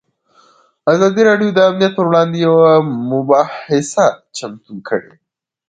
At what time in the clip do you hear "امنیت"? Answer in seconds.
1.69-1.91